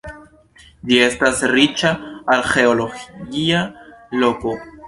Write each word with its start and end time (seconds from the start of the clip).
Ĝi 0.91 0.97
estas 1.07 1.43
riĉa 1.51 1.93
arĥeologia 2.39 3.63
loko. 4.25 4.61